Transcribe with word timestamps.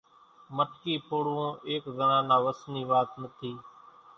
مٽڪي 0.55 0.93
ڦوڙوون 1.07 1.49
ايڪ 1.67 1.83
زڻا 1.97 2.19
نا 2.29 2.35
وس 2.45 2.59
ني 2.73 2.83
وات 2.89 3.09
نٿي 3.21 3.51